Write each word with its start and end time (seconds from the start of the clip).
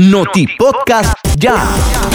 Noti 0.00 0.46
Podcast 0.56 1.12
Ya. 1.36 2.09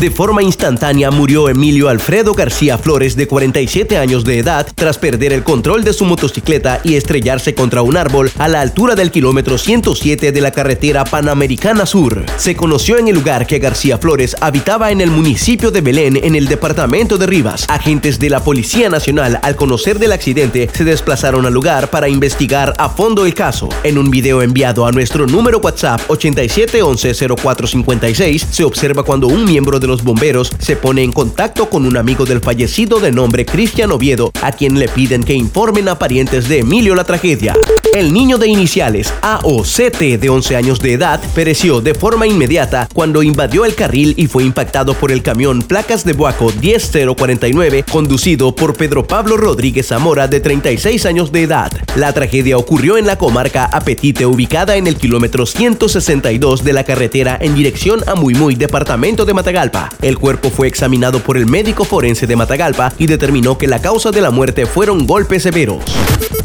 De 0.00 0.12
forma 0.12 0.44
instantánea 0.44 1.10
murió 1.10 1.48
Emilio 1.48 1.88
Alfredo 1.88 2.32
García 2.32 2.78
Flores, 2.78 3.16
de 3.16 3.26
47 3.26 3.98
años 3.98 4.22
de 4.22 4.38
edad, 4.38 4.64
tras 4.76 4.96
perder 4.96 5.32
el 5.32 5.42
control 5.42 5.82
de 5.82 5.92
su 5.92 6.04
motocicleta 6.04 6.80
y 6.84 6.94
estrellarse 6.94 7.56
contra 7.56 7.82
un 7.82 7.96
árbol 7.96 8.30
a 8.38 8.46
la 8.46 8.60
altura 8.60 8.94
del 8.94 9.10
kilómetro 9.10 9.58
107 9.58 10.30
de 10.30 10.40
la 10.40 10.52
carretera 10.52 11.04
Panamericana 11.04 11.84
Sur. 11.84 12.24
Se 12.36 12.54
conoció 12.54 12.98
en 12.98 13.08
el 13.08 13.16
lugar 13.16 13.48
que 13.48 13.58
García 13.58 13.98
Flores 13.98 14.36
habitaba 14.40 14.92
en 14.92 15.00
el 15.00 15.10
municipio 15.10 15.72
de 15.72 15.80
Belén, 15.80 16.16
en 16.22 16.36
el 16.36 16.46
departamento 16.46 17.18
de 17.18 17.26
Rivas. 17.26 17.66
Agentes 17.68 18.20
de 18.20 18.30
la 18.30 18.44
Policía 18.44 18.88
Nacional, 18.88 19.40
al 19.42 19.56
conocer 19.56 19.98
del 19.98 20.12
accidente, 20.12 20.70
se 20.72 20.84
desplazaron 20.84 21.44
al 21.44 21.54
lugar 21.54 21.90
para 21.90 22.08
investigar 22.08 22.72
a 22.78 22.88
fondo 22.88 23.26
el 23.26 23.34
caso. 23.34 23.68
En 23.82 23.98
un 23.98 24.10
video 24.10 24.42
enviado 24.42 24.86
a 24.86 24.92
nuestro 24.92 25.26
número 25.26 25.58
WhatsApp 25.58 26.02
87110456, 26.06 28.46
se 28.48 28.62
observa 28.62 29.02
cuando 29.02 29.26
un 29.26 29.44
miembro 29.44 29.80
de 29.80 29.87
los 29.88 30.04
bomberos 30.04 30.52
se 30.58 30.76
pone 30.76 31.02
en 31.02 31.12
contacto 31.12 31.68
con 31.68 31.84
un 31.84 31.96
amigo 31.96 32.24
del 32.24 32.40
fallecido 32.40 33.00
de 33.00 33.10
nombre 33.10 33.44
Cristian 33.44 33.90
Oviedo, 33.90 34.30
a 34.42 34.52
quien 34.52 34.78
le 34.78 34.88
piden 34.88 35.24
que 35.24 35.34
informen 35.34 35.88
a 35.88 35.98
parientes 35.98 36.48
de 36.48 36.60
Emilio 36.60 36.94
la 36.94 37.04
tragedia. 37.04 37.56
El 37.94 38.12
niño 38.12 38.36
de 38.36 38.48
iniciales 38.48 39.12
AOCT 39.22 39.98
de 40.20 40.28
11 40.28 40.56
años 40.56 40.80
de 40.80 40.92
edad 40.92 41.20
pereció 41.34 41.80
de 41.80 41.94
forma 41.94 42.26
inmediata 42.26 42.86
cuando 42.92 43.22
invadió 43.22 43.64
el 43.64 43.74
carril 43.74 44.14
y 44.16 44.26
fue 44.26 44.44
impactado 44.44 44.94
por 44.94 45.10
el 45.10 45.22
camión 45.22 45.62
placas 45.62 46.04
de 46.04 46.12
Boaco 46.12 46.52
10049 46.52 47.84
conducido 47.90 48.54
por 48.54 48.76
Pedro 48.76 49.06
Pablo 49.06 49.36
Rodríguez 49.36 49.88
Zamora 49.88 50.28
de 50.28 50.40
36 50.40 51.06
años 51.06 51.32
de 51.32 51.42
edad. 51.44 51.72
La 51.96 52.12
tragedia 52.12 52.58
ocurrió 52.58 52.98
en 52.98 53.06
la 53.06 53.16
comarca 53.16 53.64
Apetite 53.64 54.26
ubicada 54.26 54.76
en 54.76 54.86
el 54.86 54.96
kilómetro 54.96 55.46
162 55.46 56.62
de 56.64 56.72
la 56.74 56.84
carretera 56.84 57.38
en 57.40 57.54
dirección 57.54 58.00
a 58.06 58.14
Muy 58.14 58.34
Muy, 58.34 58.54
departamento 58.54 59.24
de 59.24 59.34
Matagalpa. 59.34 59.88
El 60.02 60.18
cuerpo 60.18 60.50
fue 60.50 60.68
examinado 60.68 61.20
por 61.20 61.36
el 61.36 61.46
médico 61.46 61.84
forense 61.84 62.26
de 62.26 62.36
Matagalpa 62.36 62.92
y 62.98 63.06
determinó 63.06 63.56
que 63.56 63.66
la 63.66 63.80
causa 63.80 64.10
de 64.10 64.20
la 64.20 64.30
muerte 64.30 64.66
fueron 64.66 65.06
golpes 65.06 65.42
severos. 65.42 65.82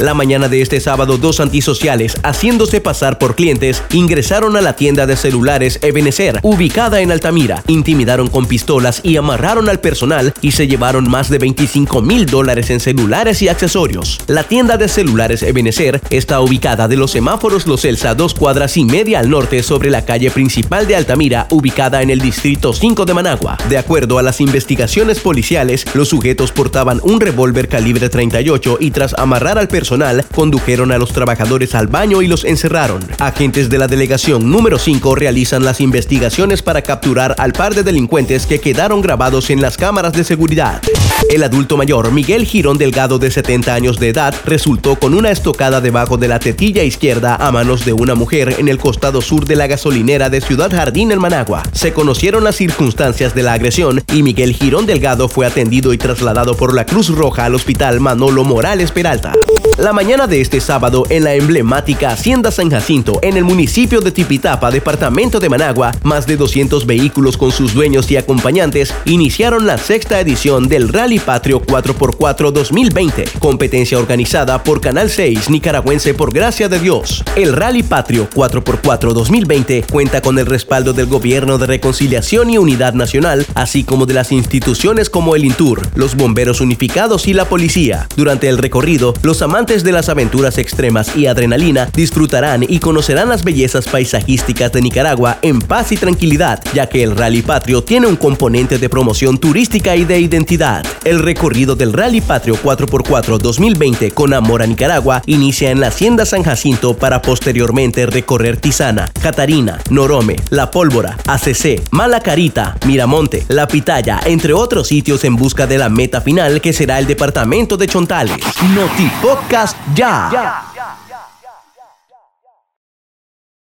La 0.00 0.14
mañana 0.14 0.48
de 0.48 0.60
este 0.60 0.80
sábado, 0.80 1.18
antisociales, 1.38 2.16
haciéndose 2.22 2.80
pasar 2.80 3.18
por 3.18 3.34
clientes, 3.34 3.82
ingresaron 3.92 4.56
a 4.56 4.60
la 4.60 4.74
tienda 4.74 5.06
de 5.06 5.16
celulares 5.16 5.78
Ebenezer, 5.82 6.40
ubicada 6.42 7.00
en 7.00 7.12
Altamira, 7.12 7.62
intimidaron 7.66 8.28
con 8.28 8.46
pistolas 8.46 9.00
y 9.04 9.16
amarraron 9.16 9.68
al 9.68 9.80
personal 9.80 10.32
y 10.40 10.52
se 10.52 10.66
llevaron 10.66 11.08
más 11.08 11.28
de 11.28 11.38
25 11.38 12.00
mil 12.02 12.26
dólares 12.26 12.70
en 12.70 12.80
celulares 12.80 13.42
y 13.42 13.48
accesorios. 13.48 14.18
La 14.26 14.44
tienda 14.44 14.76
de 14.76 14.88
celulares 14.88 15.42
Ebenezer 15.42 16.00
está 16.10 16.40
ubicada 16.40 16.88
de 16.88 16.96
los 16.96 17.10
semáforos 17.10 17.66
Los 17.66 17.84
Elsa, 17.84 18.14
dos 18.14 18.34
cuadras 18.34 18.76
y 18.76 18.84
media 18.84 19.20
al 19.20 19.30
norte 19.30 19.62
sobre 19.62 19.90
la 19.90 20.04
calle 20.04 20.30
principal 20.30 20.86
de 20.86 20.96
Altamira, 20.96 21.46
ubicada 21.50 22.02
en 22.02 22.10
el 22.10 22.20
distrito 22.20 22.72
5 22.72 23.04
de 23.04 23.14
Managua. 23.14 23.58
De 23.68 23.78
acuerdo 23.78 24.18
a 24.18 24.22
las 24.22 24.40
investigaciones 24.40 25.20
policiales, 25.20 25.84
los 25.94 26.08
sujetos 26.08 26.52
portaban 26.52 27.00
un 27.02 27.20
revólver 27.20 27.68
calibre 27.68 28.08
38 28.08 28.78
y 28.80 28.90
tras 28.90 29.14
amarrar 29.14 29.58
al 29.58 29.68
personal, 29.68 30.24
condujeron 30.34 30.92
a 30.92 30.98
los 30.98 31.12
trabajadores 31.18 31.74
al 31.74 31.88
baño 31.88 32.22
y 32.22 32.28
los 32.28 32.44
encerraron. 32.44 33.04
Agentes 33.18 33.68
de 33.68 33.76
la 33.76 33.88
delegación 33.88 34.48
número 34.52 34.78
5 34.78 35.16
realizan 35.16 35.64
las 35.64 35.80
investigaciones 35.80 36.62
para 36.62 36.82
capturar 36.82 37.34
al 37.38 37.52
par 37.52 37.74
de 37.74 37.82
delincuentes 37.82 38.46
que 38.46 38.60
quedaron 38.60 39.00
grabados 39.00 39.50
en 39.50 39.60
las 39.60 39.76
cámaras 39.76 40.12
de 40.12 40.22
seguridad. 40.22 40.80
El 41.28 41.42
adulto 41.42 41.76
mayor, 41.76 42.12
Miguel 42.12 42.46
Girón 42.46 42.78
Delgado, 42.78 43.18
de 43.18 43.32
70 43.32 43.74
años 43.74 43.98
de 43.98 44.10
edad, 44.10 44.32
resultó 44.44 44.94
con 44.96 45.12
una 45.12 45.32
estocada 45.32 45.80
debajo 45.80 46.18
de 46.18 46.28
la 46.28 46.38
tetilla 46.38 46.84
izquierda 46.84 47.34
a 47.34 47.50
manos 47.50 47.84
de 47.84 47.92
una 47.92 48.14
mujer 48.14 48.54
en 48.60 48.68
el 48.68 48.78
costado 48.78 49.20
sur 49.20 49.44
de 49.44 49.56
la 49.56 49.66
gasolinera 49.66 50.30
de 50.30 50.40
Ciudad 50.40 50.70
Jardín 50.70 51.10
en 51.10 51.18
Managua. 51.18 51.64
Se 51.72 51.92
conocieron 51.92 52.44
las 52.44 52.54
circunstancias 52.54 53.34
de 53.34 53.42
la 53.42 53.54
agresión 53.54 54.04
y 54.14 54.22
Miguel 54.22 54.54
Girón 54.54 54.86
Delgado 54.86 55.28
fue 55.28 55.46
atendido 55.46 55.92
y 55.92 55.98
trasladado 55.98 56.56
por 56.56 56.74
la 56.74 56.86
Cruz 56.86 57.08
Roja 57.08 57.46
al 57.46 57.56
Hospital 57.56 57.98
Manolo 57.98 58.44
Morales 58.44 58.92
Peralta. 58.92 59.32
La 59.78 59.92
mañana 59.92 60.26
de 60.26 60.40
este 60.40 60.60
sábado, 60.60 61.04
en 61.08 61.22
la 61.22 61.34
emblemática 61.34 62.10
Hacienda 62.10 62.50
San 62.50 62.68
Jacinto, 62.68 63.20
en 63.22 63.36
el 63.36 63.44
municipio 63.44 64.00
de 64.00 64.10
Tipitapa, 64.10 64.72
departamento 64.72 65.38
de 65.38 65.48
Managua, 65.48 65.92
más 66.02 66.26
de 66.26 66.36
200 66.36 66.84
vehículos 66.84 67.36
con 67.36 67.52
sus 67.52 67.74
dueños 67.74 68.10
y 68.10 68.16
acompañantes 68.16 68.92
iniciaron 69.04 69.68
la 69.68 69.78
sexta 69.78 70.18
edición 70.18 70.66
del 70.66 70.88
Rally 70.88 71.20
Patrio 71.20 71.62
4x4 71.62 72.50
2020, 72.50 73.24
competencia 73.38 74.00
organizada 74.00 74.64
por 74.64 74.80
Canal 74.80 75.10
6 75.10 75.48
Nicaragüense 75.48 76.12
por 76.12 76.34
Gracia 76.34 76.68
de 76.68 76.80
Dios. 76.80 77.22
El 77.36 77.52
Rally 77.52 77.84
Patrio 77.84 78.28
4x4 78.28 79.12
2020 79.12 79.84
cuenta 79.92 80.20
con 80.20 80.40
el 80.40 80.46
respaldo 80.46 80.92
del 80.92 81.06
Gobierno 81.06 81.56
de 81.56 81.68
Reconciliación 81.68 82.50
y 82.50 82.58
Unidad 82.58 82.94
Nacional, 82.94 83.46
así 83.54 83.84
como 83.84 84.06
de 84.06 84.14
las 84.14 84.32
instituciones 84.32 85.08
como 85.08 85.36
el 85.36 85.44
INTUR, 85.44 85.82
los 85.94 86.16
bomberos 86.16 86.60
unificados 86.60 87.28
y 87.28 87.32
la 87.32 87.44
policía. 87.44 88.08
Durante 88.16 88.48
el 88.48 88.58
recorrido, 88.58 89.14
los 89.22 89.40
amantes 89.40 89.67
de 89.68 89.92
las 89.92 90.08
aventuras 90.08 90.56
extremas 90.56 91.14
y 91.14 91.26
adrenalina 91.26 91.90
disfrutarán 91.94 92.64
y 92.66 92.78
conocerán 92.78 93.28
las 93.28 93.44
bellezas 93.44 93.86
paisajísticas 93.86 94.72
de 94.72 94.80
Nicaragua 94.80 95.38
en 95.42 95.60
paz 95.60 95.92
y 95.92 95.98
tranquilidad, 95.98 96.62
ya 96.72 96.88
que 96.88 97.02
el 97.02 97.14
Rally 97.14 97.42
Patrio 97.42 97.84
tiene 97.84 98.06
un 98.06 98.16
componente 98.16 98.78
de 98.78 98.88
promoción 98.88 99.36
turística 99.36 99.94
y 99.94 100.06
de 100.06 100.20
identidad. 100.20 100.86
El 101.04 101.18
recorrido 101.18 101.76
del 101.76 101.92
Rally 101.92 102.22
Patrio 102.22 102.54
4x4 102.56 103.36
2020 103.36 104.10
con 104.12 104.32
amor 104.32 104.62
a 104.62 104.66
Nicaragua 104.66 105.22
inicia 105.26 105.70
en 105.70 105.80
la 105.80 105.88
Hacienda 105.88 106.24
San 106.24 106.44
Jacinto 106.44 106.96
para 106.96 107.20
posteriormente 107.20 108.06
recorrer 108.06 108.56
Tizana, 108.56 109.12
Catarina, 109.20 109.78
Norome, 109.90 110.36
La 110.48 110.70
Pólvora, 110.70 111.18
ACC, 111.26 111.82
Malacarita, 111.90 112.78
Miramonte, 112.86 113.44
La 113.48 113.68
Pitaya, 113.68 114.18
entre 114.24 114.54
otros 114.54 114.88
sitios 114.88 115.24
en 115.24 115.36
busca 115.36 115.66
de 115.66 115.76
la 115.76 115.90
meta 115.90 116.22
final 116.22 116.62
que 116.62 116.72
será 116.72 116.98
el 116.98 117.06
departamento 117.06 117.76
de 117.76 117.86
Chontales. 117.86 118.38
Noti 118.74 119.10
Podcast 119.58 119.74
ya. 119.98 120.77